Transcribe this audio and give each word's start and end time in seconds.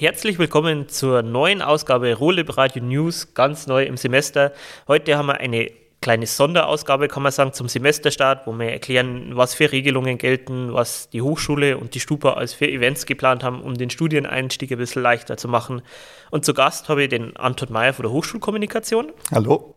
Herzlich 0.00 0.38
willkommen 0.38 0.88
zur 0.88 1.20
neuen 1.20 1.60
Ausgabe 1.60 2.14
Rohlib 2.14 2.56
Radio 2.56 2.82
News, 2.82 3.34
ganz 3.34 3.66
neu 3.66 3.82
im 3.84 3.98
Semester. 3.98 4.54
Heute 4.88 5.18
haben 5.18 5.26
wir 5.26 5.40
eine 5.40 5.70
kleine 6.00 6.26
Sonderausgabe, 6.26 7.06
kann 7.06 7.22
man 7.22 7.32
sagen, 7.32 7.52
zum 7.52 7.68
Semesterstart, 7.68 8.46
wo 8.46 8.58
wir 8.58 8.70
erklären, 8.70 9.36
was 9.36 9.52
für 9.52 9.70
Regelungen 9.70 10.16
gelten, 10.16 10.72
was 10.72 11.10
die 11.10 11.20
Hochschule 11.20 11.76
und 11.76 11.94
die 11.94 12.00
Stupa 12.00 12.32
als 12.32 12.54
für 12.54 12.66
Events 12.66 13.04
geplant 13.04 13.44
haben, 13.44 13.60
um 13.60 13.74
den 13.74 13.90
Studieneinstieg 13.90 14.72
ein 14.72 14.78
bisschen 14.78 15.02
leichter 15.02 15.36
zu 15.36 15.48
machen. 15.48 15.82
Und 16.30 16.46
zu 16.46 16.54
Gast 16.54 16.88
habe 16.88 17.02
ich 17.02 17.10
den 17.10 17.36
Anton 17.36 17.70
Mayer 17.70 17.92
von 17.92 18.04
der 18.04 18.12
Hochschulkommunikation. 18.12 19.12
Hallo. 19.30 19.74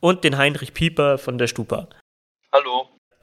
Und 0.00 0.22
den 0.22 0.36
Heinrich 0.36 0.74
Pieper 0.74 1.16
von 1.16 1.38
der 1.38 1.46
Stupa. 1.46 1.88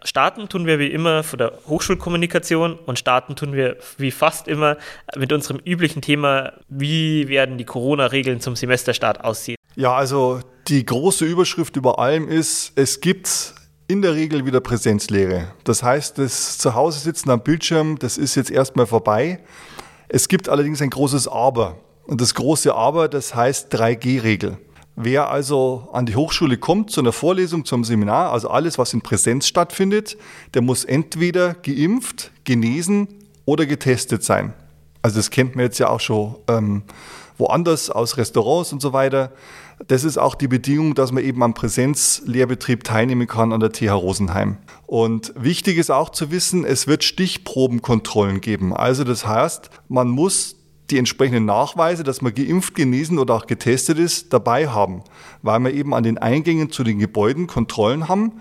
Starten 0.04 0.48
tun 0.48 0.66
wir 0.66 0.80
wie 0.80 0.88
immer 0.88 1.24
von 1.24 1.40
der 1.40 1.54
Hochschulkommunikation 1.68 2.80
und 2.86 2.98
starten 2.98 3.36
tun 3.36 3.54
wir 3.54 3.78
wie 3.98 4.12
fast 4.12 4.48
immer 4.48 4.78
mit 5.18 5.34
unserem 5.34 5.60
üblichen 5.66 6.02
Thema, 6.02 6.54
wie 6.70 7.28
werden 7.28 7.58
die 7.58 7.66
Corona-Regeln 7.66 8.40
zum 8.40 8.56
Semesterstart 8.56 9.24
aussehen. 9.24 9.58
Ja, 9.76 9.94
also 9.94 10.40
die 10.68 10.86
große 10.86 11.26
Überschrift 11.26 11.76
über 11.76 12.00
allem 12.00 12.28
ist, 12.28 12.72
es 12.76 13.02
gibt 13.02 13.54
in 13.88 14.02
der 14.02 14.14
Regel 14.14 14.46
wieder 14.46 14.62
Präsenzlehre. 14.62 15.54
Das 15.64 15.84
heißt, 15.84 16.18
das 16.18 16.58
Zuhause 16.60 17.00
sitzen 17.00 17.30
am 17.32 17.42
Bildschirm, 17.42 17.98
das 17.98 18.18
ist 18.18 18.36
jetzt 18.36 18.52
erstmal 18.52 18.86
vorbei. 18.86 19.40
Es 20.08 20.28
gibt 20.28 20.48
allerdings 20.48 20.82
ein 20.82 20.92
großes 20.92 21.28
Aber. 21.28 21.78
Und 22.06 22.22
das 22.22 22.34
große 22.34 22.74
Aber, 22.74 23.08
das 23.08 23.36
heißt 23.36 23.74
3G-Regel. 23.74 24.58
Wer 25.02 25.30
also 25.30 25.88
an 25.94 26.06
die 26.06 26.18
Hochschule 26.18 26.58
kommt 26.58 26.92
zu 26.92 27.00
einer 27.00 27.14
Vorlesung, 27.14 27.64
zum 27.64 27.86
Seminar, 27.86 28.34
also 28.34 28.50
alles, 28.50 28.78
was 28.78 28.94
in 28.94 29.00
Präsenz 29.00 29.48
stattfindet, 29.48 30.18
der 30.54 30.62
muss 30.62 30.84
entweder 30.84 31.54
geimpft, 31.54 32.32
genesen 32.44 33.08
oder 33.46 33.66
getestet 33.66 34.26
sein. 34.26 34.54
Also 35.02 35.16
das 35.16 35.30
kennt 35.30 35.56
man 35.56 35.64
jetzt 35.64 35.80
ja 35.80 35.88
auch 35.88 36.02
schon 36.02 36.36
ähm, 36.50 36.84
woanders 37.38 37.90
aus 37.90 38.18
Restaurants 38.18 38.74
und 38.74 38.82
so 38.82 38.92
weiter. 38.92 39.32
Das 39.88 40.04
ist 40.04 40.18
auch 40.18 40.36
die 40.36 40.50
Bedingung, 40.50 40.96
dass 40.96 41.14
man 41.14 41.24
eben 41.24 41.42
am 41.44 41.54
Präsenzlehrbetrieb 41.54 42.84
teilnehmen 42.84 43.26
kann 43.26 43.54
an 43.54 43.62
der 43.62 43.72
TH 43.72 43.94
Rosenheim. 43.94 44.58
Und 44.86 45.32
wichtig 45.38 45.78
ist 45.78 45.92
auch 45.92 46.10
zu 46.10 46.30
wissen, 46.30 46.66
es 46.66 46.88
wird 46.88 47.06
Stichprobenkontrollen 47.06 48.42
geben. 48.42 48.76
Also 48.76 49.06
das 49.06 49.26
heißt, 49.26 49.70
man 49.88 50.10
muss 50.10 50.59
die 50.92 50.98
entsprechenden 50.98 51.46
Nachweise, 51.46 52.04
dass 52.04 52.22
man 52.22 52.34
geimpft, 52.34 52.76
genesen 52.76 53.20
oder 53.20 53.36
auch 53.36 53.48
getestet 53.48 54.00
ist, 54.00 54.34
dabei 54.34 54.68
haben, 54.68 55.04
weil 55.42 55.60
wir 55.60 55.74
eben 55.74 55.94
an 55.94 56.04
den 56.04 56.18
Eingängen 56.18 56.72
zu 56.72 56.84
den 56.84 57.00
Gebäuden 57.00 57.48
Kontrollen 57.48 58.08
haben. 58.08 58.34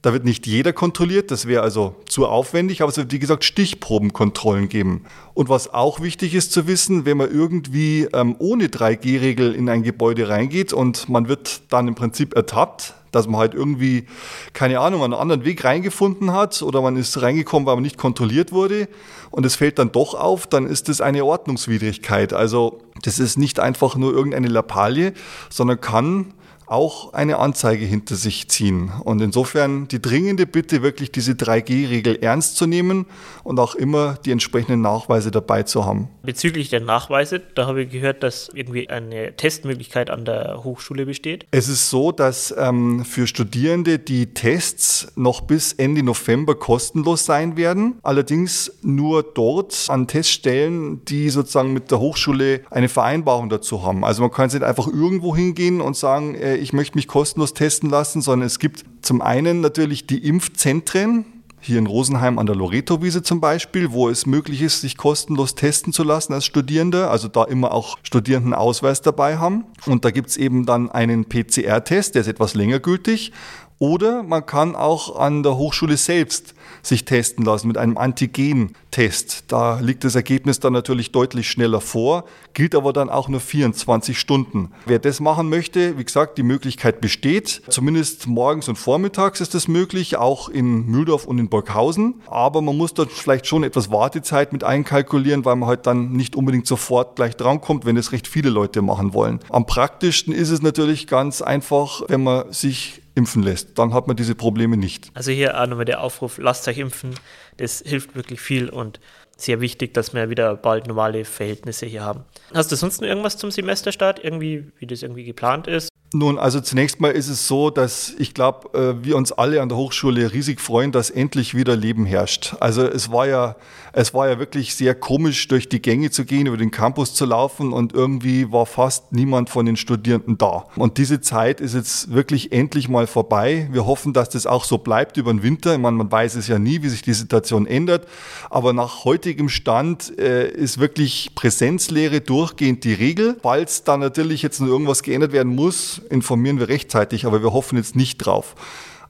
Da 0.00 0.12
wird 0.12 0.24
nicht 0.24 0.46
jeder 0.46 0.72
kontrolliert, 0.72 1.32
das 1.32 1.46
wäre 1.46 1.62
also 1.62 1.96
zu 2.06 2.26
aufwendig, 2.26 2.82
aber 2.82 2.90
es 2.90 2.96
wird, 2.96 3.10
wie 3.10 3.18
gesagt, 3.18 3.42
Stichprobenkontrollen 3.42 4.68
geben. 4.68 5.04
Und 5.34 5.48
was 5.48 5.74
auch 5.74 6.00
wichtig 6.00 6.34
ist 6.34 6.52
zu 6.52 6.68
wissen, 6.68 7.04
wenn 7.04 7.16
man 7.16 7.30
irgendwie 7.32 8.06
ähm, 8.12 8.36
ohne 8.38 8.66
3G-Regel 8.66 9.54
in 9.54 9.68
ein 9.68 9.82
Gebäude 9.82 10.28
reingeht 10.28 10.72
und 10.72 11.08
man 11.08 11.26
wird 11.26 11.62
dann 11.70 11.88
im 11.88 11.96
Prinzip 11.96 12.36
ertappt, 12.36 12.94
dass 13.10 13.26
man 13.26 13.40
halt 13.40 13.54
irgendwie, 13.54 14.06
keine 14.52 14.80
Ahnung, 14.80 15.02
einen 15.02 15.14
anderen 15.14 15.44
Weg 15.44 15.64
reingefunden 15.64 16.32
hat 16.32 16.62
oder 16.62 16.82
man 16.82 16.96
ist 16.96 17.20
reingekommen, 17.20 17.66
weil 17.66 17.76
man 17.76 17.82
nicht 17.82 17.98
kontrolliert 17.98 18.52
wurde 18.52 18.88
und 19.30 19.46
es 19.46 19.56
fällt 19.56 19.78
dann 19.78 19.92
doch 19.92 20.14
auf, 20.14 20.46
dann 20.46 20.66
ist 20.66 20.88
das 20.88 21.00
eine 21.00 21.24
Ordnungswidrigkeit. 21.24 22.32
Also 22.32 22.80
das 23.02 23.18
ist 23.18 23.38
nicht 23.38 23.60
einfach 23.60 23.96
nur 23.96 24.12
irgendeine 24.12 24.48
Lappalie, 24.48 25.12
sondern 25.50 25.80
kann 25.80 26.34
auch 26.70 27.12
eine 27.12 27.38
Anzeige 27.38 27.84
hinter 27.84 28.14
sich 28.16 28.48
ziehen. 28.48 28.92
Und 29.04 29.20
insofern 29.20 29.88
die 29.88 30.00
dringende 30.00 30.46
Bitte, 30.46 30.82
wirklich 30.82 31.10
diese 31.10 31.32
3G-Regel 31.32 32.16
ernst 32.22 32.56
zu 32.56 32.66
nehmen 32.66 33.06
und 33.44 33.58
auch 33.58 33.74
immer 33.74 34.18
die 34.24 34.32
entsprechenden 34.32 34.82
Nachweise 34.82 35.30
dabei 35.30 35.62
zu 35.62 35.84
haben. 35.84 36.08
Bezüglich 36.22 36.68
der 36.68 36.80
Nachweise, 36.80 37.40
da 37.54 37.66
habe 37.66 37.82
ich 37.82 37.90
gehört, 37.90 38.22
dass 38.22 38.50
irgendwie 38.52 38.90
eine 38.90 39.34
Testmöglichkeit 39.36 40.10
an 40.10 40.24
der 40.24 40.62
Hochschule 40.64 41.06
besteht. 41.06 41.46
Es 41.50 41.68
ist 41.68 41.88
so, 41.88 42.12
dass 42.12 42.54
ähm, 42.56 43.04
für 43.04 43.26
Studierende 43.26 43.98
die 43.98 44.34
Tests 44.34 45.12
noch 45.16 45.40
bis 45.40 45.72
Ende 45.72 46.02
November 46.02 46.54
kostenlos 46.54 47.24
sein 47.24 47.56
werden. 47.56 47.98
Allerdings 48.02 48.72
nur 48.82 49.22
dort 49.22 49.86
an 49.88 50.06
Teststellen, 50.06 51.04
die 51.06 51.30
sozusagen 51.30 51.72
mit 51.72 51.90
der 51.90 52.00
Hochschule 52.00 52.60
eine 52.70 52.88
Vereinbarung 52.88 53.48
dazu 53.48 53.82
haben. 53.82 54.04
Also 54.04 54.22
man 54.22 54.30
kann 54.30 54.48
nicht 54.48 54.62
einfach 54.62 54.86
irgendwo 54.86 55.34
hingehen 55.34 55.80
und 55.80 55.96
sagen, 55.96 56.34
äh, 56.34 56.57
ich 56.58 56.72
möchte 56.72 56.96
mich 56.96 57.08
kostenlos 57.08 57.54
testen 57.54 57.90
lassen, 57.90 58.20
sondern 58.20 58.46
es 58.46 58.58
gibt 58.58 58.84
zum 59.02 59.22
einen 59.22 59.60
natürlich 59.60 60.06
die 60.06 60.26
Impfzentren, 60.26 61.24
hier 61.60 61.78
in 61.78 61.86
Rosenheim 61.86 62.38
an 62.38 62.46
der 62.46 62.54
Loreto-Wiese 62.54 63.22
zum 63.22 63.40
Beispiel, 63.40 63.90
wo 63.90 64.08
es 64.08 64.26
möglich 64.26 64.62
ist, 64.62 64.80
sich 64.80 64.96
kostenlos 64.96 65.54
testen 65.54 65.92
zu 65.92 66.04
lassen 66.04 66.32
als 66.32 66.44
Studierender, 66.44 67.10
also 67.10 67.28
da 67.28 67.44
immer 67.44 67.72
auch 67.72 67.98
Studierendenausweis 68.02 69.02
dabei 69.02 69.38
haben. 69.38 69.64
Und 69.86 70.04
da 70.04 70.10
gibt 70.10 70.30
es 70.30 70.36
eben 70.36 70.66
dann 70.66 70.90
einen 70.90 71.24
PCR-Test, 71.24 72.14
der 72.14 72.22
ist 72.22 72.28
etwas 72.28 72.54
länger 72.54 72.78
gültig. 72.78 73.32
Oder 73.78 74.22
man 74.24 74.44
kann 74.44 74.74
auch 74.74 75.16
an 75.16 75.42
der 75.42 75.56
Hochschule 75.56 75.96
selbst 75.96 76.54
sich 76.82 77.04
testen 77.04 77.44
lassen 77.44 77.68
mit 77.68 77.78
einem 77.78 77.96
Antigen-Test. 77.96 79.44
Da 79.48 79.78
liegt 79.80 80.04
das 80.04 80.14
Ergebnis 80.14 80.60
dann 80.60 80.72
natürlich 80.72 81.12
deutlich 81.12 81.48
schneller 81.48 81.80
vor, 81.80 82.24
gilt 82.54 82.74
aber 82.74 82.92
dann 82.92 83.08
auch 83.08 83.28
nur 83.28 83.40
24 83.40 84.18
Stunden. 84.18 84.72
Wer 84.86 84.98
das 84.98 85.20
machen 85.20 85.48
möchte, 85.48 85.98
wie 85.98 86.04
gesagt, 86.04 86.38
die 86.38 86.42
Möglichkeit 86.42 87.00
besteht. 87.00 87.62
Zumindest 87.68 88.26
morgens 88.26 88.68
und 88.68 88.76
vormittags 88.76 89.40
ist 89.40 89.54
das 89.54 89.68
möglich, 89.68 90.16
auch 90.16 90.48
in 90.48 90.86
Mühldorf 90.86 91.24
und 91.24 91.38
in 91.38 91.48
Burghausen. 91.48 92.20
Aber 92.26 92.62
man 92.62 92.76
muss 92.76 92.94
dort 92.94 93.12
vielleicht 93.12 93.46
schon 93.46 93.62
etwas 93.62 93.90
Wartezeit 93.90 94.52
mit 94.52 94.64
einkalkulieren, 94.64 95.44
weil 95.44 95.56
man 95.56 95.68
halt 95.68 95.86
dann 95.86 96.12
nicht 96.12 96.34
unbedingt 96.34 96.66
sofort 96.66 97.16
gleich 97.16 97.36
drankommt, 97.36 97.84
wenn 97.84 97.96
es 97.96 98.12
recht 98.12 98.26
viele 98.26 98.50
Leute 98.50 98.82
machen 98.82 99.14
wollen. 99.14 99.40
Am 99.50 99.66
praktischsten 99.66 100.34
ist 100.34 100.50
es 100.50 100.62
natürlich 100.62 101.06
ganz 101.06 101.42
einfach, 101.42 102.02
wenn 102.08 102.22
man 102.22 102.52
sich 102.52 103.02
impfen 103.18 103.42
lässt. 103.42 103.78
Dann 103.78 103.92
hat 103.92 104.06
man 104.06 104.16
diese 104.16 104.34
Probleme 104.34 104.76
nicht. 104.76 105.10
Also 105.14 105.30
hier 105.30 105.60
auch 105.60 105.66
nochmal 105.66 105.84
der 105.84 106.00
Aufruf, 106.02 106.38
lasst 106.38 106.66
euch 106.68 106.78
impfen. 106.78 107.14
Das 107.58 107.82
hilft 107.84 108.14
wirklich 108.16 108.40
viel 108.40 108.70
und 108.70 109.00
sehr 109.36 109.60
wichtig, 109.60 109.94
dass 109.94 110.14
wir 110.14 110.30
wieder 110.30 110.56
bald 110.56 110.86
normale 110.86 111.24
Verhältnisse 111.24 111.86
hier 111.86 112.02
haben. 112.02 112.24
Hast 112.54 112.72
du 112.72 112.76
sonst 112.76 113.00
noch 113.00 113.08
irgendwas 113.08 113.36
zum 113.36 113.50
Semesterstart? 113.50 114.22
Irgendwie, 114.22 114.72
wie 114.78 114.86
das 114.86 115.02
irgendwie 115.02 115.24
geplant 115.24 115.66
ist? 115.66 115.90
Nun, 116.14 116.38
also 116.38 116.62
zunächst 116.62 117.00
mal 117.00 117.10
ist 117.10 117.28
es 117.28 117.46
so, 117.48 117.68
dass 117.68 118.14
ich 118.18 118.32
glaube, 118.32 118.78
äh, 118.78 119.04
wir 119.04 119.14
uns 119.14 119.30
alle 119.30 119.60
an 119.60 119.68
der 119.68 119.76
Hochschule 119.76 120.32
riesig 120.32 120.58
freuen, 120.58 120.90
dass 120.90 121.10
endlich 121.10 121.54
wieder 121.54 121.76
Leben 121.76 122.06
herrscht. 122.06 122.56
Also 122.60 122.82
es 122.86 123.12
war 123.12 123.26
ja, 123.26 123.56
es 123.92 124.14
war 124.14 124.26
ja 124.26 124.38
wirklich 124.38 124.74
sehr 124.74 124.94
komisch, 124.94 125.48
durch 125.48 125.68
die 125.68 125.82
Gänge 125.82 126.10
zu 126.10 126.24
gehen, 126.24 126.46
über 126.46 126.56
den 126.56 126.70
Campus 126.70 127.12
zu 127.12 127.26
laufen 127.26 127.74
und 127.74 127.92
irgendwie 127.92 128.50
war 128.50 128.64
fast 128.64 129.12
niemand 129.12 129.50
von 129.50 129.66
den 129.66 129.76
Studierenden 129.76 130.38
da. 130.38 130.64
Und 130.76 130.96
diese 130.96 131.20
Zeit 131.20 131.60
ist 131.60 131.74
jetzt 131.74 132.10
wirklich 132.10 132.52
endlich 132.52 132.88
mal 132.88 133.06
vorbei. 133.06 133.68
Wir 133.70 133.84
hoffen, 133.84 134.14
dass 134.14 134.30
das 134.30 134.46
auch 134.46 134.64
so 134.64 134.78
bleibt 134.78 135.18
über 135.18 135.30
den 135.30 135.42
Winter. 135.42 135.74
Ich 135.74 135.78
meine, 135.78 135.98
man 135.98 136.10
weiß 136.10 136.36
es 136.36 136.48
ja 136.48 136.58
nie, 136.58 136.82
wie 136.82 136.88
sich 136.88 137.02
die 137.02 137.12
Situation 137.12 137.66
ändert. 137.66 138.08
Aber 138.48 138.72
nach 138.72 139.04
heutigem 139.04 139.50
Stand 139.50 140.18
äh, 140.18 140.48
ist 140.48 140.80
wirklich 140.80 141.32
Präsenzlehre 141.34 142.22
durchgehend 142.22 142.84
die 142.84 142.94
Regel. 142.94 143.36
Falls 143.42 143.84
da 143.84 143.98
natürlich 143.98 144.40
jetzt 144.40 144.58
noch 144.62 144.68
irgendwas 144.68 145.02
geändert 145.02 145.32
werden 145.32 145.54
muss, 145.54 145.97
informieren 145.98 146.58
wir 146.58 146.68
rechtzeitig, 146.68 147.26
aber 147.26 147.42
wir 147.42 147.52
hoffen 147.52 147.76
jetzt 147.76 147.96
nicht 147.96 148.18
drauf. 148.18 148.54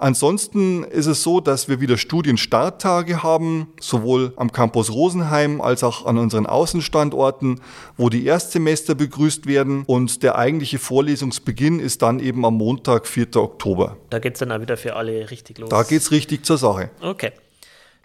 Ansonsten 0.00 0.84
ist 0.84 1.06
es 1.06 1.24
so, 1.24 1.40
dass 1.40 1.68
wir 1.68 1.80
wieder 1.80 1.96
Studienstarttage 1.96 3.24
haben, 3.24 3.66
sowohl 3.80 4.32
am 4.36 4.52
Campus 4.52 4.92
Rosenheim 4.92 5.60
als 5.60 5.82
auch 5.82 6.06
an 6.06 6.18
unseren 6.18 6.46
Außenstandorten, 6.46 7.60
wo 7.96 8.08
die 8.08 8.24
Erstsemester 8.24 8.94
begrüßt 8.94 9.46
werden. 9.46 9.82
Und 9.86 10.22
der 10.22 10.38
eigentliche 10.38 10.78
Vorlesungsbeginn 10.78 11.80
ist 11.80 12.02
dann 12.02 12.20
eben 12.20 12.44
am 12.44 12.54
Montag, 12.54 13.08
4. 13.08 13.34
Oktober. 13.36 13.96
Da 14.10 14.20
geht 14.20 14.34
es 14.34 14.38
dann 14.38 14.52
auch 14.52 14.60
wieder 14.60 14.76
für 14.76 14.94
alle 14.94 15.32
richtig 15.32 15.58
los. 15.58 15.68
Da 15.68 15.82
geht 15.82 16.00
es 16.00 16.12
richtig 16.12 16.44
zur 16.44 16.58
Sache. 16.58 16.90
Okay. 17.00 17.32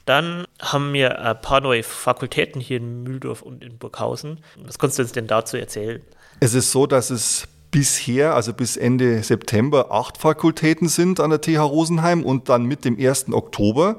Dann 0.05 0.45
haben 0.59 0.91
wir 0.93 1.21
ein 1.21 1.41
paar 1.41 1.61
neue 1.61 1.83
Fakultäten 1.83 2.59
hier 2.59 2.77
in 2.77 3.03
Mühldorf 3.03 3.43
und 3.43 3.63
in 3.63 3.77
Burghausen. 3.77 4.39
Was 4.65 4.79
kannst 4.79 4.97
du 4.97 5.03
uns 5.03 5.11
denn 5.11 5.27
dazu 5.27 5.57
erzählen? 5.57 6.01
Es 6.39 6.55
ist 6.55 6.71
so, 6.71 6.87
dass 6.87 7.09
es 7.09 7.47
bisher, 7.73 8.35
also 8.35 8.53
bis 8.53 8.77
Ende 8.77 9.23
September, 9.23 9.91
acht 9.91 10.17
Fakultäten 10.17 10.87
sind 10.87 11.19
an 11.19 11.31
der 11.31 11.41
TH 11.41 11.57
Rosenheim 11.59 12.23
und 12.23 12.47
dann 12.47 12.65
mit 12.65 12.85
dem 12.85 12.97
1. 12.97 13.33
Oktober 13.33 13.97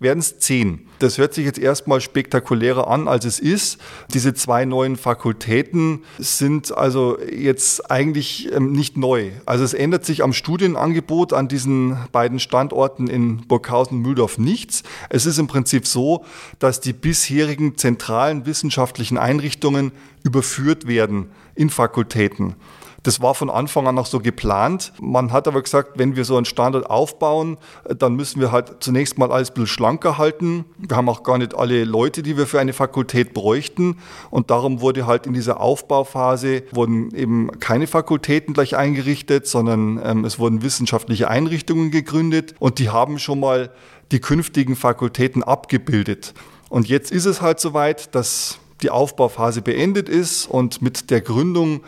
werden 0.00 0.18
es 0.18 0.40
zehn. 0.40 0.88
Das 0.98 1.18
hört 1.18 1.32
sich 1.32 1.44
jetzt 1.44 1.60
erstmal 1.60 2.00
spektakulärer 2.00 2.88
an, 2.88 3.06
als 3.06 3.24
es 3.24 3.38
ist. 3.38 3.78
Diese 4.12 4.34
zwei 4.34 4.64
neuen 4.64 4.96
Fakultäten 4.96 6.02
sind 6.18 6.76
also 6.76 7.16
jetzt 7.20 7.88
eigentlich 7.92 8.52
ähm, 8.52 8.72
nicht 8.72 8.96
neu. 8.96 9.30
Also 9.46 9.62
es 9.62 9.72
ändert 9.72 10.04
sich 10.04 10.24
am 10.24 10.32
Studienangebot 10.32 11.32
an 11.32 11.46
diesen 11.46 11.96
beiden 12.10 12.40
Standorten 12.40 13.06
in 13.06 13.46
Burghausen 13.46 13.98
und 13.98 14.02
Mühldorf 14.02 14.36
nichts. 14.36 14.82
Es 15.10 15.26
ist 15.26 15.38
im 15.38 15.46
Prinzip 15.46 15.86
so, 15.86 16.24
dass 16.58 16.80
die 16.80 16.92
bisherigen 16.92 17.78
zentralen 17.78 18.46
wissenschaftlichen 18.46 19.16
Einrichtungen 19.16 19.92
überführt 20.24 20.88
werden 20.88 21.30
in 21.54 21.70
Fakultäten. 21.70 22.56
Das 23.02 23.20
war 23.20 23.34
von 23.34 23.50
Anfang 23.50 23.88
an 23.88 23.98
auch 23.98 24.06
so 24.06 24.20
geplant. 24.20 24.92
Man 25.00 25.32
hat 25.32 25.48
aber 25.48 25.62
gesagt, 25.62 25.92
wenn 25.96 26.14
wir 26.14 26.24
so 26.24 26.36
einen 26.36 26.44
Standort 26.44 26.88
aufbauen, 26.88 27.58
dann 27.98 28.14
müssen 28.14 28.40
wir 28.40 28.52
halt 28.52 28.76
zunächst 28.80 29.18
mal 29.18 29.32
alles 29.32 29.50
ein 29.50 29.54
bisschen 29.54 29.66
schlanker 29.66 30.18
halten. 30.18 30.64
Wir 30.78 30.96
haben 30.96 31.08
auch 31.08 31.24
gar 31.24 31.38
nicht 31.38 31.54
alle 31.54 31.84
Leute, 31.84 32.22
die 32.22 32.36
wir 32.36 32.46
für 32.46 32.60
eine 32.60 32.72
Fakultät 32.72 33.34
bräuchten. 33.34 33.98
Und 34.30 34.50
darum 34.50 34.80
wurde 34.80 35.06
halt 35.06 35.26
in 35.26 35.32
dieser 35.32 35.60
Aufbauphase 35.60 36.62
wurden 36.70 37.12
eben 37.14 37.58
keine 37.58 37.88
Fakultäten 37.88 38.54
gleich 38.54 38.76
eingerichtet, 38.76 39.48
sondern 39.48 40.00
ähm, 40.04 40.24
es 40.24 40.38
wurden 40.38 40.62
wissenschaftliche 40.62 41.28
Einrichtungen 41.28 41.90
gegründet 41.90 42.54
und 42.60 42.78
die 42.78 42.90
haben 42.90 43.18
schon 43.18 43.40
mal 43.40 43.70
die 44.12 44.20
künftigen 44.20 44.76
Fakultäten 44.76 45.42
abgebildet. 45.42 46.34
Und 46.68 46.88
jetzt 46.88 47.10
ist 47.10 47.24
es 47.24 47.42
halt 47.42 47.58
soweit, 47.58 48.14
dass 48.14 48.58
die 48.82 48.90
Aufbauphase 48.90 49.62
beendet 49.62 50.08
ist 50.08 50.46
und 50.46 50.82
mit 50.82 51.10
der 51.10 51.20
Gründung 51.20 51.82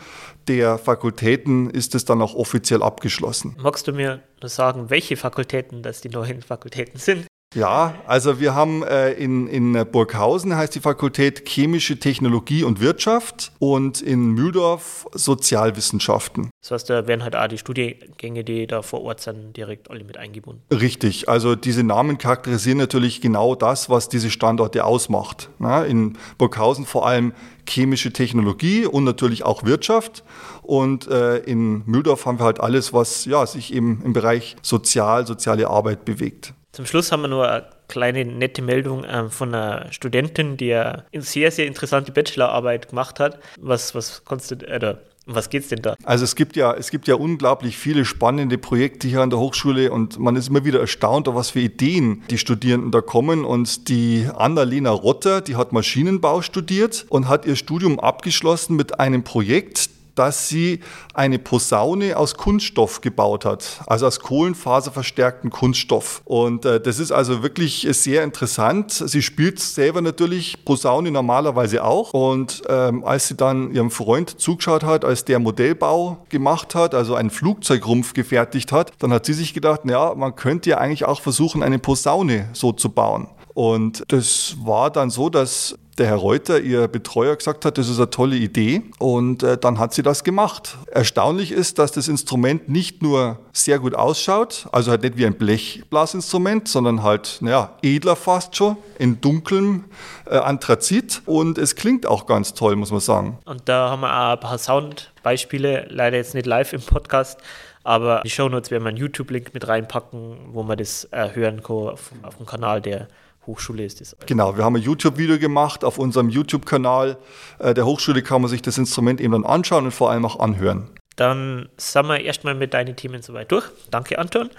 der 0.47 0.77
Fakultäten 0.77 1.69
ist 1.69 1.95
es 1.95 2.05
dann 2.05 2.21
auch 2.21 2.35
offiziell 2.35 2.83
abgeschlossen. 2.83 3.55
Magst 3.59 3.87
du 3.87 3.93
mir 3.93 4.21
sagen, 4.41 4.89
welche 4.89 5.17
Fakultäten 5.17 5.81
das 5.81 6.01
die 6.01 6.09
neuen 6.09 6.41
Fakultäten 6.41 6.99
sind? 6.99 7.25
Ja, 7.55 7.95
also 8.05 8.41
wir 8.41 8.53
haben 8.53 8.83
äh, 8.83 9.13
in, 9.13 9.47
in 9.47 9.85
Burghausen 9.89 10.55
heißt 10.55 10.75
die 10.75 10.81
Fakultät 10.81 11.47
Chemische 11.47 11.97
Technologie 11.97 12.63
und 12.63 12.81
Wirtschaft 12.81 13.53
und 13.59 14.01
in 14.01 14.31
Mühldorf 14.31 15.07
Sozialwissenschaften. 15.13 16.49
Das 16.61 16.71
heißt, 16.71 16.89
da 16.89 17.07
werden 17.07 17.23
halt 17.23 17.33
auch 17.33 17.47
die 17.47 17.57
Studiengänge, 17.57 18.43
die 18.43 18.67
da 18.67 18.81
vor 18.81 19.03
Ort 19.03 19.21
sind, 19.21 19.55
direkt 19.55 19.89
alle 19.89 20.03
mit 20.03 20.17
eingebunden. 20.17 20.63
Richtig, 20.69 21.29
also 21.29 21.55
diese 21.55 21.83
Namen 21.83 22.17
charakterisieren 22.17 22.77
natürlich 22.77 23.21
genau 23.21 23.55
das, 23.55 23.89
was 23.89 24.09
diese 24.09 24.31
Standorte 24.31 24.83
ausmacht. 24.83 25.49
Na, 25.57 25.85
in 25.85 26.17
Burghausen 26.37 26.85
vor 26.85 27.07
allem 27.07 27.31
chemische 27.67 28.11
Technologie 28.11 28.85
und 28.85 29.05
natürlich 29.05 29.45
auch 29.45 29.63
Wirtschaft. 29.63 30.25
Und 30.61 31.07
äh, 31.07 31.37
in 31.37 31.83
Mühldorf 31.85 32.25
haben 32.25 32.39
wir 32.39 32.45
halt 32.45 32.59
alles, 32.59 32.91
was 32.91 33.23
ja, 33.23 33.45
sich 33.45 33.73
eben 33.73 34.01
im 34.03 34.11
Bereich 34.11 34.57
Sozial, 34.61 35.25
soziale 35.25 35.69
Arbeit 35.69 36.03
bewegt. 36.03 36.53
Zum 36.75 36.85
Schluss 36.85 37.13
haben 37.13 37.21
wir 37.21 37.29
nur 37.29 37.49
eine 37.49 37.65
kleine 37.87 38.25
nette 38.25 38.61
Meldung 38.61 39.05
äh, 39.05 39.29
von 39.29 39.55
einer 39.55 39.93
Studentin, 39.93 40.57
die 40.57 40.73
eine 40.73 41.05
sehr, 41.13 41.49
sehr 41.49 41.67
interessante 41.67 42.11
Bachelorarbeit 42.11 42.89
gemacht 42.89 43.21
hat. 43.21 43.39
Was, 43.57 43.95
was 43.95 44.25
konntest 44.25 44.51
du, 44.51 44.55
äh, 44.67 44.97
was 45.25 45.49
geht's 45.49 45.69
denn 45.69 45.81
da? 45.81 45.95
Also 46.03 46.25
es 46.25 46.35
gibt 46.35 46.57
ja, 46.57 46.73
es 46.73 46.91
gibt 46.91 47.07
ja 47.07 47.15
unglaublich 47.15 47.77
viele 47.77 48.03
spannende 48.03 48.57
Projekte 48.57 49.07
hier 49.07 49.21
an 49.21 49.29
der 49.29 49.39
Hochschule 49.39 49.89
und 49.89 50.19
man 50.19 50.35
ist 50.35 50.49
immer 50.49 50.65
wieder 50.65 50.81
erstaunt, 50.81 51.29
auf 51.29 51.35
was 51.35 51.51
für 51.51 51.61
Ideen 51.61 52.23
die 52.29 52.37
Studierenden 52.37 52.91
da 52.91 52.99
kommen. 52.99 53.45
Und 53.45 53.87
die 53.87 54.27
Annalena 54.35 54.91
Rotter, 54.91 55.39
die 55.39 55.55
hat 55.55 55.71
Maschinenbau 55.71 56.41
studiert 56.41 57.05
und 57.07 57.29
hat 57.29 57.45
ihr 57.45 57.55
Studium 57.55 58.01
abgeschlossen 58.01 58.75
mit 58.75 58.99
einem 58.99 59.23
Projekt, 59.23 59.89
dass 60.15 60.49
sie 60.49 60.79
eine 61.13 61.39
Posaune 61.39 62.17
aus 62.17 62.35
Kunststoff 62.35 63.01
gebaut 63.01 63.45
hat, 63.45 63.81
also 63.87 64.07
aus 64.07 64.19
kohlenfaserverstärkten 64.19 65.49
Kunststoff. 65.49 66.21
Und 66.25 66.65
äh, 66.65 66.79
das 66.79 66.99
ist 66.99 67.11
also 67.11 67.43
wirklich 67.43 67.87
sehr 67.91 68.23
interessant. 68.23 68.91
Sie 68.91 69.21
spielt 69.21 69.59
selber 69.59 70.01
natürlich 70.01 70.65
Posaune 70.65 71.11
normalerweise 71.11 71.83
auch. 71.83 72.13
Und 72.13 72.63
ähm, 72.69 73.03
als 73.03 73.27
sie 73.27 73.35
dann 73.35 73.71
ihrem 73.71 73.91
Freund 73.91 74.39
zugeschaut 74.39 74.83
hat, 74.83 75.05
als 75.05 75.25
der 75.25 75.39
Modellbau 75.39 76.25
gemacht 76.29 76.75
hat, 76.75 76.95
also 76.95 77.15
einen 77.15 77.29
Flugzeugrumpf 77.29 78.13
gefertigt 78.13 78.71
hat, 78.71 78.93
dann 78.99 79.11
hat 79.11 79.25
sie 79.25 79.33
sich 79.33 79.53
gedacht, 79.53 79.81
ja, 79.85 80.15
man 80.15 80.35
könnte 80.35 80.69
ja 80.69 80.77
eigentlich 80.77 81.05
auch 81.05 81.21
versuchen, 81.21 81.63
eine 81.63 81.79
Posaune 81.79 82.49
so 82.53 82.71
zu 82.71 82.89
bauen. 82.89 83.27
Und 83.53 84.03
das 84.09 84.57
war 84.63 84.91
dann 84.91 85.09
so, 85.09 85.29
dass 85.29 85.77
der 85.97 86.07
Herr 86.07 86.15
Reuter, 86.15 86.59
ihr 86.59 86.87
Betreuer, 86.87 87.35
gesagt 87.35 87.65
hat, 87.65 87.77
das 87.77 87.87
ist 87.87 87.97
eine 87.97 88.09
tolle 88.09 88.35
Idee 88.35 88.83
und 88.99 89.43
äh, 89.43 89.57
dann 89.57 89.79
hat 89.79 89.93
sie 89.93 90.03
das 90.03 90.23
gemacht. 90.23 90.77
Erstaunlich 90.91 91.51
ist, 91.51 91.79
dass 91.79 91.91
das 91.91 92.07
Instrument 92.07 92.67
nicht 92.67 93.01
nur 93.01 93.39
sehr 93.53 93.79
gut 93.79 93.95
ausschaut, 93.95 94.67
also 94.71 94.91
halt 94.91 95.03
nicht 95.03 95.17
wie 95.17 95.25
ein 95.25 95.37
Blechblasinstrument, 95.37 96.67
sondern 96.67 97.03
halt, 97.03 97.37
naja, 97.39 97.71
edler 97.81 98.15
fast 98.15 98.55
schon, 98.55 98.77
in 98.99 99.21
dunklem 99.21 99.85
äh, 100.25 100.37
Anthrazit 100.37 101.21
und 101.25 101.57
es 101.57 101.75
klingt 101.75 102.05
auch 102.05 102.25
ganz 102.25 102.53
toll, 102.53 102.75
muss 102.75 102.91
man 102.91 102.99
sagen. 102.99 103.37
Und 103.45 103.69
da 103.69 103.89
haben 103.89 104.01
wir 104.01 104.13
auch 104.13 104.33
ein 104.33 104.39
paar 104.39 104.57
Soundbeispiele, 104.57 105.87
leider 105.89 106.17
jetzt 106.17 106.33
nicht 106.33 106.45
live 106.45 106.73
im 106.73 106.81
Podcast, 106.81 107.39
aber 107.83 108.21
die 108.25 108.29
Shownotes 108.29 108.71
werden 108.71 108.83
wir 108.83 108.89
einen 108.89 108.97
YouTube-Link 108.97 109.53
mit 109.53 109.67
reinpacken, 109.67 110.37
wo 110.51 110.63
man 110.63 110.77
das 110.77 111.07
äh, 111.11 111.29
hören 111.33 111.63
kann 111.63 111.75
auf, 111.75 112.11
auf 112.23 112.35
dem 112.37 112.45
Kanal 112.45 112.81
der 112.81 113.07
Hochschule 113.47 113.83
ist 113.83 114.01
das. 114.01 114.15
Genau, 114.25 114.57
wir 114.57 114.63
haben 114.63 114.75
ein 114.75 114.81
YouTube-Video 114.81 115.39
gemacht 115.39 115.83
auf 115.83 115.97
unserem 115.97 116.29
YouTube-Kanal 116.29 117.17
äh, 117.59 117.73
der 117.73 117.85
Hochschule, 117.85 118.23
kann 118.23 118.41
man 118.41 118.49
sich 118.49 118.61
das 118.61 118.77
Instrument 118.77 119.21
eben 119.21 119.33
dann 119.33 119.45
anschauen 119.45 119.85
und 119.85 119.91
vor 119.91 120.11
allem 120.11 120.25
auch 120.25 120.39
anhören. 120.39 120.89
Dann 121.15 121.69
sind 121.77 122.07
wir 122.07 122.19
erstmal 122.19 122.55
mit 122.55 122.73
deinen 122.73 122.95
Themen 122.95 123.21
soweit 123.21 123.51
durch. 123.51 123.65
Danke, 123.89 124.19
Anton. 124.19 124.49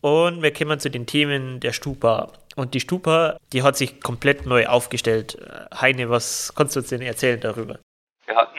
Und 0.00 0.42
wir 0.42 0.52
kommen 0.52 0.80
zu 0.80 0.90
den 0.90 1.06
Themen 1.06 1.60
der 1.60 1.72
Stupa. 1.72 2.32
Und 2.56 2.74
die 2.74 2.80
Stupa, 2.80 3.36
die 3.52 3.62
hat 3.62 3.76
sich 3.76 4.00
komplett 4.00 4.46
neu 4.46 4.66
aufgestellt. 4.66 5.38
Heine, 5.80 6.10
was 6.10 6.52
kannst 6.54 6.76
du 6.76 6.80
uns 6.80 6.88
denn 6.88 7.02
erzählen 7.02 7.40
darüber? 7.40 7.78
Wir 8.26 8.36
hatten 8.36 8.58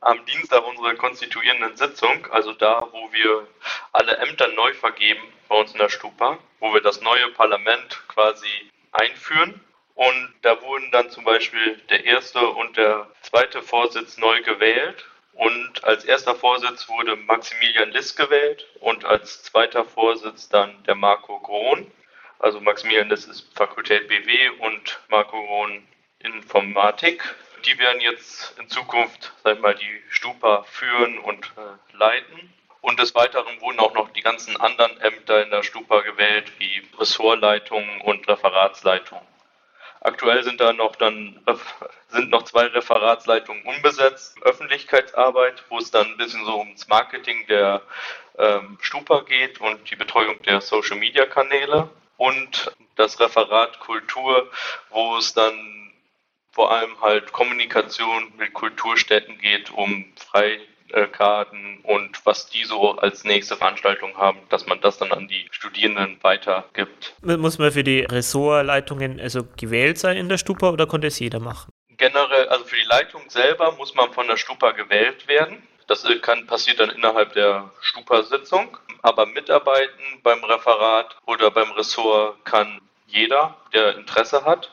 am 0.00 0.24
Dienstag 0.26 0.62
unsere 0.66 0.94
konstituierenden 0.96 1.76
Sitzung, 1.76 2.26
also 2.30 2.52
da, 2.52 2.86
wo 2.92 3.12
wir 3.12 3.46
alle 3.92 4.16
Ämter 4.18 4.48
neu 4.48 4.72
vergeben 4.74 5.20
bei 5.48 5.60
uns 5.60 5.72
in 5.72 5.78
der 5.78 5.88
Stupa, 5.88 6.38
wo 6.60 6.72
wir 6.72 6.80
das 6.80 7.00
neue 7.00 7.28
Parlament 7.30 8.02
quasi 8.08 8.70
einführen. 8.94 9.60
Und 9.94 10.34
da 10.42 10.60
wurden 10.62 10.90
dann 10.90 11.10
zum 11.10 11.24
Beispiel 11.24 11.76
der 11.88 12.04
erste 12.04 12.48
und 12.48 12.76
der 12.76 13.08
zweite 13.22 13.62
Vorsitz 13.62 14.18
neu 14.18 14.42
gewählt. 14.42 15.04
Und 15.34 15.84
als 15.84 16.04
erster 16.04 16.34
Vorsitz 16.34 16.88
wurde 16.88 17.16
Maximilian 17.16 17.90
Liss 17.90 18.14
gewählt 18.14 18.66
und 18.80 19.04
als 19.04 19.42
zweiter 19.42 19.84
Vorsitz 19.84 20.48
dann 20.48 20.82
der 20.84 20.94
Marco 20.94 21.40
Grohn. 21.40 21.90
Also 22.38 22.60
Maximilian 22.60 23.08
Liss 23.08 23.26
ist 23.26 23.52
Fakultät 23.54 24.08
BW 24.08 24.50
und 24.60 25.00
Marco 25.08 25.44
Grohn 25.44 25.86
Informatik. 26.20 27.22
Die 27.64 27.78
werden 27.78 28.00
jetzt 28.00 28.58
in 28.58 28.68
Zukunft, 28.68 29.32
sag 29.42 29.56
ich 29.56 29.62
mal, 29.62 29.74
die 29.74 30.02
Stupa 30.08 30.64
führen 30.64 31.18
und 31.18 31.52
äh, 31.56 31.96
leiten. 31.96 32.52
Und 32.84 33.00
des 33.00 33.14
Weiteren 33.14 33.62
wurden 33.62 33.80
auch 33.80 33.94
noch 33.94 34.10
die 34.10 34.20
ganzen 34.20 34.60
anderen 34.60 35.00
Ämter 35.00 35.42
in 35.42 35.48
der 35.48 35.62
Stupa 35.62 36.02
gewählt, 36.02 36.52
wie 36.58 36.82
Ressortleitungen 36.98 38.02
und 38.02 38.28
Referatsleitungen. 38.28 39.24
Aktuell 40.02 40.44
sind 40.44 40.60
da 40.60 40.70
noch 40.74 40.94
dann 40.96 41.40
sind 42.08 42.28
noch 42.28 42.42
zwei 42.42 42.66
Referatsleitungen 42.66 43.64
unbesetzt, 43.64 44.36
Öffentlichkeitsarbeit, 44.42 45.64
wo 45.70 45.78
es 45.78 45.90
dann 45.92 46.08
ein 46.08 46.18
bisschen 46.18 46.44
so 46.44 46.58
ums 46.58 46.86
Marketing 46.86 47.46
der 47.46 47.80
ähm, 48.36 48.76
Stupa 48.82 49.20
geht 49.20 49.62
und 49.62 49.90
die 49.90 49.96
Betreuung 49.96 50.42
der 50.42 50.60
Social 50.60 50.98
Media 50.98 51.24
Kanäle 51.24 51.88
und 52.18 52.70
das 52.96 53.18
Referat 53.18 53.80
Kultur, 53.80 54.50
wo 54.90 55.16
es 55.16 55.32
dann 55.32 55.90
vor 56.52 56.70
allem 56.70 57.00
halt 57.00 57.32
Kommunikation 57.32 58.30
mit 58.36 58.52
Kulturstätten 58.52 59.38
geht, 59.38 59.70
um 59.70 60.12
frei 60.16 60.60
Karten 61.12 61.80
und 61.82 62.24
was 62.24 62.48
die 62.48 62.64
so 62.64 62.92
als 62.98 63.24
nächste 63.24 63.56
Veranstaltung 63.56 64.16
haben, 64.16 64.38
dass 64.48 64.66
man 64.66 64.80
das 64.80 64.98
dann 64.98 65.12
an 65.12 65.28
die 65.28 65.46
Studierenden 65.50 66.18
weitergibt. 66.22 67.14
Muss 67.22 67.58
man 67.58 67.72
für 67.72 67.84
die 67.84 68.00
Ressortleitungen 68.00 69.20
also 69.20 69.44
gewählt 69.56 69.98
sein 69.98 70.16
in 70.16 70.28
der 70.28 70.38
Stupa 70.38 70.70
oder 70.70 70.86
konnte 70.86 71.08
es 71.08 71.18
jeder 71.18 71.40
machen? 71.40 71.72
Generell, 71.96 72.48
also 72.48 72.64
für 72.64 72.76
die 72.76 72.88
Leitung 72.88 73.22
selber 73.28 73.72
muss 73.72 73.94
man 73.94 74.12
von 74.12 74.26
der 74.26 74.36
Stupa 74.36 74.72
gewählt 74.72 75.26
werden. 75.28 75.62
Das 75.86 76.06
kann, 76.22 76.46
passiert 76.46 76.80
dann 76.80 76.90
innerhalb 76.90 77.34
der 77.34 77.70
Stupa-Sitzung. 77.80 78.78
Aber 79.02 79.26
mitarbeiten 79.26 80.20
beim 80.22 80.42
Referat 80.44 81.16
oder 81.26 81.50
beim 81.50 81.70
Ressort 81.72 82.42
kann 82.44 82.80
jeder, 83.06 83.56
der 83.72 83.96
Interesse 83.96 84.44
hat. 84.44 84.70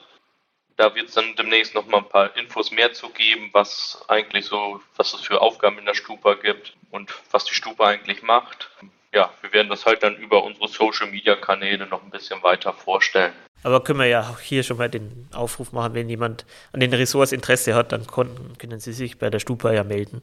Da 0.81 0.95
wird 0.95 1.09
es 1.09 1.13
dann 1.13 1.35
demnächst 1.35 1.75
noch 1.75 1.85
mal 1.85 1.99
ein 1.99 2.09
paar 2.09 2.35
Infos 2.35 2.71
mehr 2.71 2.91
zu 2.91 3.09
geben, 3.09 3.51
was 3.51 4.03
eigentlich 4.07 4.45
so, 4.45 4.81
was 4.95 5.13
es 5.13 5.21
für 5.21 5.39
Aufgaben 5.39 5.77
in 5.77 5.85
der 5.85 5.93
Stupa 5.93 6.33
gibt 6.33 6.75
und 6.89 7.13
was 7.29 7.45
die 7.45 7.53
Stupa 7.53 7.85
eigentlich 7.85 8.23
macht. 8.23 8.71
Ja, 9.13 9.31
wir 9.41 9.53
werden 9.53 9.69
das 9.69 9.85
halt 9.85 10.01
dann 10.01 10.15
über 10.15 10.43
unsere 10.43 10.67
Social 10.67 11.05
Media 11.05 11.35
Kanäle 11.35 11.85
noch 11.85 12.01
ein 12.01 12.09
bisschen 12.09 12.41
weiter 12.41 12.73
vorstellen. 12.73 13.31
Aber 13.63 13.83
können 13.83 13.99
wir 13.99 14.07
ja 14.07 14.21
auch 14.21 14.39
hier 14.39 14.63
schon 14.63 14.77
mal 14.77 14.89
den 14.89 15.27
Aufruf 15.33 15.71
machen, 15.71 15.93
wenn 15.93 16.09
jemand 16.09 16.45
an 16.73 16.79
den 16.79 16.93
Ressorts 16.93 17.31
Interesse 17.31 17.75
hat, 17.75 17.91
dann 17.91 18.07
können 18.07 18.79
Sie 18.79 18.93
sich 18.93 19.19
bei 19.19 19.29
der 19.29 19.39
Stupa 19.39 19.71
ja 19.71 19.83
melden. 19.83 20.21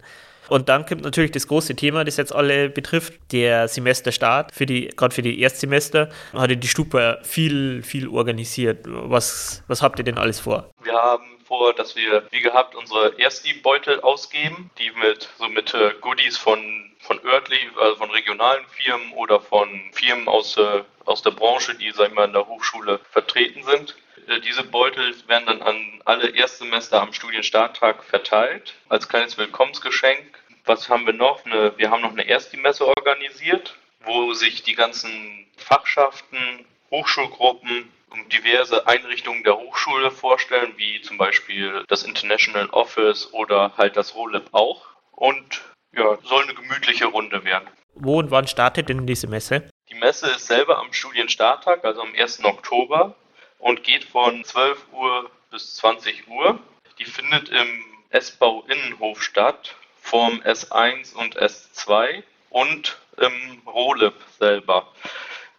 Und 0.48 0.68
dann 0.70 0.86
kommt 0.86 1.02
natürlich 1.02 1.30
das 1.30 1.46
große 1.46 1.76
Thema, 1.76 2.04
das 2.04 2.16
jetzt 2.16 2.34
alle 2.34 2.70
betrifft, 2.70 3.12
der 3.32 3.68
Semesterstart. 3.68 4.52
Für 4.52 4.66
die, 4.66 4.88
gerade 4.88 5.14
für 5.14 5.22
die 5.22 5.40
Erstsemester 5.40 6.08
hatte 6.32 6.56
die 6.56 6.68
Stupa 6.68 7.18
viel, 7.22 7.82
viel 7.82 8.08
organisiert. 8.08 8.78
Was, 8.86 9.62
was 9.68 9.82
habt 9.82 9.98
ihr 9.98 10.04
denn 10.04 10.16
alles 10.16 10.40
vor? 10.40 10.70
Wir 10.82 10.94
haben 10.94 11.24
vor, 11.44 11.74
dass 11.74 11.96
wir, 11.96 12.22
wie 12.30 12.40
gehabt, 12.40 12.74
unsere 12.74 13.18
Ersti-Beutel 13.18 14.00
ausgeben, 14.00 14.70
die 14.78 14.90
mit 14.98 15.28
so 15.38 15.48
mit 15.48 15.74
äh, 15.74 15.92
Goodies 16.00 16.38
von 16.38 16.88
von 17.00 17.20
örtlich, 17.24 17.66
also 17.80 17.96
von 17.96 18.10
regionalen 18.10 18.64
Firmen 18.66 19.12
oder 19.14 19.40
von 19.40 19.68
Firmen 19.92 20.28
aus, 20.28 20.56
äh, 20.56 20.82
aus 21.08 21.22
der 21.22 21.30
Branche, 21.30 21.74
die 21.74 21.90
sag 21.90 22.08
ich 22.08 22.14
mal, 22.14 22.26
in 22.26 22.32
der 22.32 22.46
Hochschule 22.46 23.00
vertreten 23.10 23.64
sind. 23.64 23.96
Äh, 24.28 24.40
diese 24.40 24.62
Beutel 24.62 25.14
werden 25.26 25.46
dann 25.46 25.62
an 25.62 26.02
alle 26.04 26.28
Erstsemester 26.28 27.00
am 27.00 27.12
Studienstarttag 27.12 28.04
verteilt, 28.04 28.74
als 28.88 29.08
kleines 29.08 29.38
Willkommensgeschenk 29.38 30.38
Was 30.66 30.88
haben 30.88 31.06
wir 31.06 31.14
noch? 31.14 31.44
Eine, 31.46 31.72
wir 31.78 31.90
haben 31.90 32.02
noch 32.02 32.12
eine 32.12 32.28
Ersti-Messe 32.28 32.86
organisiert, 32.86 33.74
wo 34.04 34.34
sich 34.34 34.62
die 34.62 34.74
ganzen 34.74 35.46
Fachschaften, 35.56 36.66
Hochschulgruppen 36.90 37.90
und 38.10 38.32
diverse 38.32 38.86
Einrichtungen 38.86 39.44
der 39.44 39.58
Hochschule 39.58 40.10
vorstellen, 40.10 40.74
wie 40.76 41.00
zum 41.02 41.16
Beispiel 41.16 41.84
das 41.88 42.02
International 42.02 42.68
Office 42.70 43.32
oder 43.32 43.72
halt 43.76 43.96
das 43.96 44.14
ROLIP 44.14 44.48
auch. 44.52 44.86
Und 45.12 45.62
ja, 45.92 46.18
soll 46.22 46.44
eine 46.44 46.54
gemütliche 46.54 47.06
Runde 47.06 47.44
werden. 47.44 47.68
Wo 47.94 48.18
und 48.18 48.30
wann 48.30 48.46
startet 48.46 48.88
denn 48.88 49.06
diese 49.06 49.26
Messe? 49.26 49.68
Messe 49.98 50.28
ist 50.30 50.46
selber 50.46 50.78
am 50.78 50.92
Studienstarttag, 50.92 51.84
also 51.84 52.02
am 52.02 52.14
1. 52.14 52.44
Oktober 52.44 53.14
und 53.58 53.82
geht 53.82 54.04
von 54.04 54.44
12 54.44 54.86
Uhr 54.92 55.30
bis 55.50 55.76
20 55.76 56.28
Uhr. 56.28 56.58
Die 56.98 57.04
findet 57.04 57.48
im 57.48 57.84
S-Bau 58.10 58.64
Innenhof 58.68 59.22
statt, 59.22 59.74
vorm 60.00 60.40
S1 60.40 61.14
und 61.14 61.38
S2 61.38 62.22
und 62.50 62.98
im 63.18 63.62
Rolib 63.66 64.14
selber. 64.38 64.86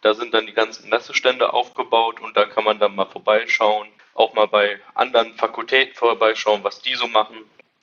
Da 0.02 0.14
sind 0.14 0.34
dann 0.34 0.46
die 0.46 0.54
ganzen 0.54 0.90
Messestände 0.90 1.54
aufgebaut 1.54 2.22
und 2.22 2.38
da 2.38 2.46
kann 2.46 2.64
man 2.64 2.80
dann 2.80 2.96
mal 2.96 3.06
vorbeischauen, 3.06 3.90
auch 4.14 4.34
mal 4.34 4.48
bei 4.48 4.80
anderen 4.96 5.34
Fakultäten 5.36 5.96
vorbeischauen, 5.96 6.64
was 6.64 6.82
die 6.82 6.96
so 6.96 7.08
machen. 7.08 7.38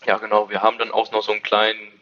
Ja, 0.06 0.16
genau, 0.18 0.48
wir 0.48 0.62
haben 0.62 0.78
dann 0.78 0.92
auch 0.92 1.10
noch 1.12 1.22
so 1.22 1.32
einen 1.32 1.42
kleinen 1.42 1.95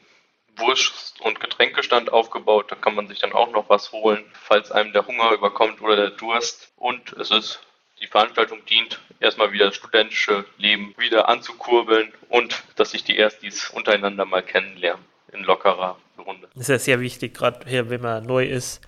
Wurst- 0.57 1.21
und 1.21 1.41
Getränkestand 1.41 2.13
aufgebaut. 2.13 2.71
Da 2.71 2.77
kann 2.77 2.95
man 2.95 3.09
sich 3.09 3.19
dann 3.19 3.33
auch 3.33 3.51
noch 3.51 3.69
was 3.69 3.93
holen, 3.93 4.25
falls 4.33 4.71
einem 4.71 4.93
der 4.93 5.07
Hunger 5.07 5.33
überkommt 5.33 5.81
oder 5.81 5.97
der 5.97 6.11
Durst. 6.11 6.73
Und 6.77 7.13
es 7.15 7.31
ist, 7.31 7.61
die 8.01 8.07
Veranstaltung 8.07 8.65
dient 8.67 9.01
erstmal 9.21 9.53
wieder 9.53 9.67
das 9.67 9.77
studentische 9.77 10.45
Leben 10.59 10.95
wieder 10.99 11.29
anzukurbeln 11.29 12.13
und 12.29 12.63
dass 12.77 12.91
sich 12.91 13.05
die 13.05 13.17
Erstis 13.17 13.71
untereinander 13.71 14.25
mal 14.25 14.43
kennenlernen 14.43 15.05
in 15.33 15.43
lockerer 15.45 15.97
Runde. 16.19 16.49
Das 16.55 16.63
ist 16.63 16.69
ja 16.69 16.79
sehr 16.79 17.01
wichtig, 17.01 17.35
gerade 17.35 17.69
hier, 17.69 17.91
wenn 17.91 18.01
man 18.01 18.25
neu 18.25 18.47
ist. 18.47 18.81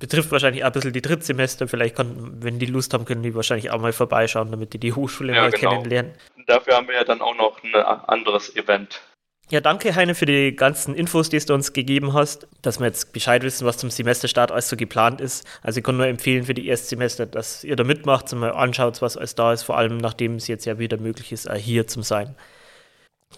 Betrifft 0.00 0.30
wahrscheinlich 0.30 0.62
auch 0.62 0.68
ein 0.68 0.72
bisschen 0.72 0.92
die 0.92 1.02
Drittsemester. 1.02 1.66
Vielleicht, 1.66 1.96
kann, 1.96 2.40
wenn 2.40 2.60
die 2.60 2.66
Lust 2.66 2.94
haben, 2.94 3.04
können 3.04 3.24
die 3.24 3.34
wahrscheinlich 3.34 3.70
auch 3.70 3.80
mal 3.80 3.92
vorbeischauen, 3.92 4.50
damit 4.52 4.72
die 4.72 4.78
die 4.78 4.92
Hochschule 4.92 5.34
ja, 5.34 5.42
mal 5.42 5.50
genau. 5.50 5.72
kennenlernen. 5.72 6.14
Dafür 6.46 6.76
haben 6.76 6.86
wir 6.86 6.94
ja 6.94 7.04
dann 7.04 7.20
auch 7.20 7.34
noch 7.34 7.62
ein 7.64 7.74
anderes 7.74 8.54
Event 8.54 9.02
ja, 9.50 9.60
danke 9.60 9.94
Heine 9.94 10.14
für 10.14 10.26
die 10.26 10.54
ganzen 10.54 10.94
Infos, 10.94 11.30
die 11.30 11.38
du 11.38 11.54
uns 11.54 11.72
gegeben 11.72 12.12
hast, 12.12 12.46
dass 12.62 12.80
wir 12.80 12.86
jetzt 12.86 13.12
Bescheid 13.12 13.42
wissen, 13.42 13.66
was 13.66 13.78
zum 13.78 13.90
Semesterstart 13.90 14.50
alles 14.52 14.68
so 14.68 14.76
geplant 14.76 15.20
ist. 15.20 15.46
Also 15.62 15.78
ich 15.78 15.84
kann 15.84 15.96
nur 15.96 16.06
empfehlen 16.06 16.44
für 16.44 16.54
die 16.54 16.66
Erstsemester, 16.68 17.26
dass 17.26 17.64
ihr 17.64 17.76
da 17.76 17.84
mitmacht 17.84 18.32
und 18.32 18.40
mal 18.40 18.52
anschaut, 18.52 19.00
was 19.00 19.16
alles 19.16 19.34
da 19.34 19.52
ist, 19.52 19.62
vor 19.62 19.78
allem 19.78 19.96
nachdem 19.96 20.36
es 20.36 20.48
jetzt 20.48 20.66
ja 20.66 20.78
wieder 20.78 20.98
möglich 20.98 21.32
ist, 21.32 21.50
hier 21.52 21.86
zu 21.86 22.02
sein. 22.02 22.34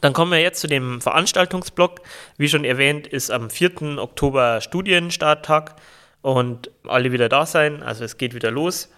Dann 0.01 0.13
kommen 0.13 0.33
wir 0.33 0.41
jetzt 0.41 0.61
zu 0.61 0.67
dem 0.67 1.01
Veranstaltungsblock. 1.01 2.01
Wie 2.37 2.49
schon 2.49 2.65
erwähnt, 2.65 3.07
ist 3.07 3.31
am 3.31 3.51
4. 3.51 3.99
Oktober 3.99 4.61
Studienstarttag 4.61 5.77
und 6.23 6.71
alle 6.87 7.13
wieder 7.13 7.29
da 7.29 7.47
sein. 7.47 7.83
Also 7.83 8.05
es 8.05 8.17
geht 8.17 8.35
wieder 8.35 8.51
los. 8.51 8.91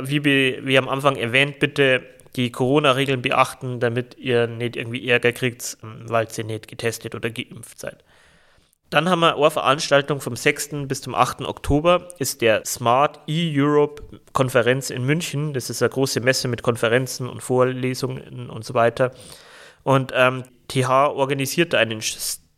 Wie, 0.00 0.24
wie 0.24 0.78
am 0.78 0.88
Anfang 0.88 1.16
erwähnt, 1.16 1.58
bitte 1.60 2.02
die 2.36 2.52
Corona-Regeln 2.52 3.22
beachten, 3.22 3.80
damit 3.80 4.16
ihr 4.18 4.46
nicht 4.46 4.76
irgendwie 4.76 5.08
Ärger 5.08 5.32
kriegt, 5.32 5.78
weil 5.82 6.28
ihr 6.36 6.44
nicht 6.44 6.68
getestet 6.68 7.14
oder 7.14 7.30
geimpft 7.30 7.78
seid. 7.78 8.04
Dann 8.90 9.10
haben 9.10 9.20
wir 9.20 9.36
eine 9.36 9.50
Veranstaltung 9.50 10.20
vom 10.20 10.34
6. 10.34 10.70
bis 10.86 11.02
zum 11.02 11.14
8. 11.14 11.42
Oktober, 11.42 12.08
ist 12.18 12.40
der 12.40 12.64
Smart 12.64 13.20
E-Europe 13.26 14.20
Konferenz 14.32 14.88
in 14.88 15.04
München. 15.04 15.52
Das 15.52 15.68
ist 15.68 15.82
eine 15.82 15.90
große 15.90 16.20
Messe 16.20 16.48
mit 16.48 16.62
Konferenzen 16.62 17.28
und 17.28 17.42
Vorlesungen 17.42 18.48
und 18.48 18.64
so 18.64 18.72
weiter. 18.72 19.12
Und 19.82 20.12
ähm, 20.14 20.44
TH 20.68 20.88
organisiert 20.88 21.74
da 21.74 21.78
einen 21.78 22.00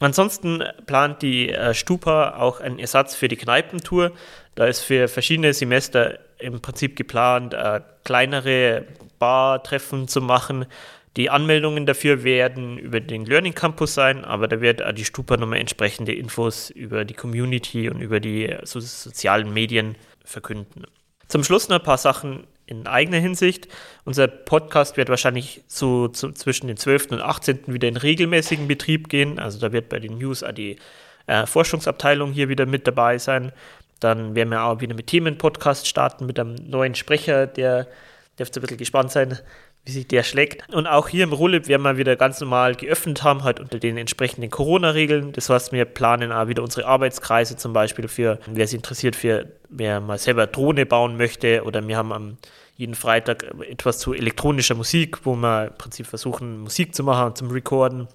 Ansonsten 0.00 0.64
plant 0.86 1.22
die 1.22 1.50
äh, 1.50 1.74
Stupa 1.74 2.36
auch 2.38 2.60
einen 2.60 2.78
Ersatz 2.78 3.14
für 3.14 3.28
die 3.28 3.36
Kneipentour. 3.36 4.12
Da 4.54 4.66
ist 4.66 4.80
für 4.80 5.08
verschiedene 5.08 5.52
Semester 5.52 6.18
im 6.38 6.60
Prinzip 6.60 6.96
geplant, 6.96 7.54
äh, 7.54 7.80
kleinere 8.04 8.86
Bartreffen 9.18 10.08
zu 10.08 10.22
machen. 10.22 10.64
Die 11.16 11.28
Anmeldungen 11.28 11.86
dafür 11.86 12.24
werden 12.24 12.78
über 12.78 13.00
den 13.00 13.26
Learning 13.26 13.54
Campus 13.54 13.94
sein, 13.94 14.24
aber 14.24 14.48
da 14.48 14.60
wird 14.60 14.82
die 14.96 15.04
Stupa 15.04 15.36
nochmal 15.36 15.58
entsprechende 15.58 16.14
Infos 16.14 16.70
über 16.70 17.04
die 17.04 17.14
Community 17.14 17.90
und 17.90 18.00
über 18.00 18.20
die 18.20 18.56
so 18.62 18.80
sozialen 18.80 19.52
Medien 19.52 19.96
verkünden. 20.24 20.84
Zum 21.28 21.44
Schluss 21.44 21.68
noch 21.68 21.78
ein 21.78 21.84
paar 21.84 21.98
Sachen 21.98 22.46
in 22.70 22.86
eigener 22.86 23.18
Hinsicht. 23.18 23.68
Unser 24.04 24.28
Podcast 24.28 24.96
wird 24.96 25.08
wahrscheinlich 25.08 25.62
so 25.66 26.08
zu, 26.08 26.32
zwischen 26.32 26.68
den 26.68 26.76
12. 26.76 27.10
und 27.10 27.20
18. 27.20 27.60
wieder 27.66 27.88
in 27.88 27.96
regelmäßigen 27.96 28.68
Betrieb 28.68 29.08
gehen. 29.08 29.38
Also 29.38 29.58
da 29.58 29.72
wird 29.72 29.88
bei 29.88 29.98
den 29.98 30.18
News 30.18 30.42
auch 30.42 30.52
die 30.52 30.76
äh, 31.26 31.46
Forschungsabteilung 31.46 32.32
hier 32.32 32.48
wieder 32.48 32.66
mit 32.66 32.86
dabei 32.86 33.18
sein. 33.18 33.52
Dann 33.98 34.34
werden 34.34 34.50
wir 34.50 34.62
auch 34.62 34.80
wieder 34.80 34.94
mit 34.94 35.08
Themen-Podcast 35.08 35.86
starten 35.86 36.26
mit 36.26 36.38
einem 36.38 36.54
neuen 36.54 36.94
Sprecher, 36.94 37.46
der 37.46 37.86
dürft 38.38 38.56
ein 38.56 38.62
bisschen 38.62 38.78
gespannt 38.78 39.10
sein, 39.10 39.38
wie 39.84 39.92
sich 39.92 40.08
der 40.08 40.22
schlägt. 40.22 40.72
Und 40.74 40.86
auch 40.86 41.08
hier 41.08 41.24
im 41.24 41.32
Rullip 41.32 41.68
werden 41.68 41.82
wir 41.82 41.96
wieder 41.96 42.16
ganz 42.16 42.40
normal 42.40 42.74
geöffnet 42.74 43.22
haben, 43.22 43.44
halt 43.44 43.60
unter 43.60 43.78
den 43.78 43.96
entsprechenden 43.96 44.50
Corona-Regeln. 44.50 45.32
Das 45.32 45.48
heißt, 45.48 45.72
wir 45.72 45.84
planen 45.84 46.32
auch 46.32 46.48
wieder 46.48 46.62
unsere 46.62 46.86
Arbeitskreise 46.86 47.56
zum 47.56 47.72
Beispiel 47.72 48.08
für, 48.08 48.38
wer 48.46 48.66
sich 48.66 48.76
interessiert, 48.76 49.16
für 49.16 49.52
wer 49.68 50.00
mal 50.00 50.18
selber 50.18 50.46
Drohne 50.46 50.86
bauen 50.86 51.16
möchte. 51.16 51.64
Oder 51.64 51.86
wir 51.86 51.96
haben 51.96 52.12
am 52.12 52.36
jeden 52.76 52.94
Freitag 52.94 53.44
etwas 53.68 53.98
zu 53.98 54.14
elektronischer 54.14 54.74
Musik, 54.74 55.24
wo 55.24 55.34
wir 55.36 55.66
im 55.66 55.74
Prinzip 55.74 56.06
versuchen, 56.06 56.60
Musik 56.60 56.94
zu 56.94 57.02
machen, 57.04 57.34
zum 57.36 57.50
Recorden. 57.50 58.08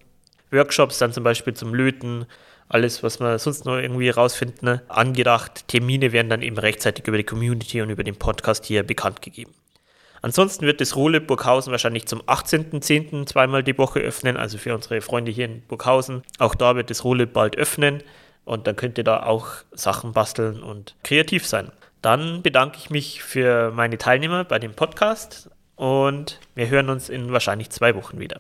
Workshops 0.52 1.00
dann 1.00 1.14
zum 1.14 1.24
Beispiel 1.24 1.54
zum 1.54 1.74
Löten, 1.74 2.26
alles, 2.68 3.04
was 3.04 3.20
wir 3.20 3.38
sonst 3.38 3.66
noch 3.66 3.78
irgendwie 3.78 4.10
rausfinden, 4.10 4.68
ne? 4.68 4.82
angedacht. 4.88 5.68
Termine 5.68 6.12
werden 6.12 6.30
dann 6.30 6.42
eben 6.42 6.58
rechtzeitig 6.58 7.08
über 7.08 7.18
die 7.18 7.24
Community 7.24 7.82
und 7.82 7.90
über 7.90 8.04
den 8.04 8.16
Podcast 8.16 8.66
hier 8.66 8.84
bekannt 8.84 9.22
gegeben. 9.22 9.54
Ansonsten 10.26 10.66
wird 10.66 10.82
das 10.82 10.96
Rohle 10.96 11.22
Burghausen 11.22 11.70
wahrscheinlich 11.70 12.08
zum 12.08 12.20
18.10. 12.24 13.28
zweimal 13.28 13.62
die 13.62 13.78
Woche 13.78 14.00
öffnen, 14.00 14.38
also 14.38 14.58
für 14.58 14.74
unsere 14.74 15.00
Freunde 15.00 15.32
hier 15.32 15.46
in 15.46 15.62
Burghausen. 15.68 16.24
Auch 16.40 16.56
da 16.56 16.76
wird 16.76 16.90
das 16.90 17.04
Rohle 17.04 17.28
bald 17.28 17.56
öffnen 17.58 18.02
und 18.44 18.66
dann 18.66 18.76
könnt 18.76 18.98
ihr 18.98 19.04
da 19.04 19.22
auch 19.22 19.50
Sachen 19.72 20.14
basteln 20.14 20.64
und 20.64 20.96
kreativ 21.04 21.46
sein. 21.46 21.72
Dann 22.02 22.42
bedanke 22.42 22.80
ich 22.80 22.90
mich 22.90 23.22
für 23.22 23.70
meine 23.70 24.00
Teilnehmer 24.00 24.46
bei 24.46 24.58
dem 24.58 24.74
Podcast 24.74 25.52
und 25.76 26.40
wir 26.56 26.70
hören 26.70 26.90
uns 26.90 27.08
in 27.10 27.32
wahrscheinlich 27.32 27.70
zwei 27.70 27.94
Wochen 27.94 28.18
wieder. 28.18 28.34